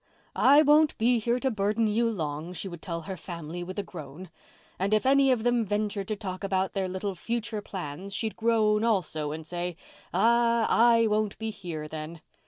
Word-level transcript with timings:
'I 0.35 0.63
won't 0.63 0.97
be 0.97 1.19
here 1.19 1.37
to 1.37 1.51
burden 1.51 1.85
you 1.85 2.09
long,' 2.09 2.53
she 2.53 2.67
would 2.67 2.81
tell 2.81 3.01
her 3.01 3.15
family 3.15 3.63
with 3.63 3.77
a 3.77 3.83
groan. 3.83 4.31
And 4.79 4.95
if 4.95 5.05
any 5.05 5.31
of 5.31 5.43
them 5.43 5.63
ventured 5.63 6.07
to 6.07 6.15
talk 6.15 6.43
about 6.43 6.73
their 6.73 6.87
little 6.87 7.13
future 7.13 7.61
plans 7.61 8.11
she'd 8.15 8.35
groan 8.35 8.83
also 8.83 9.31
and 9.31 9.45
say, 9.45 9.77
'Ah, 10.11 10.65
I 10.67 11.05
won't 11.05 11.37
be 11.37 11.51
here 11.51 11.87
then. 11.87 12.21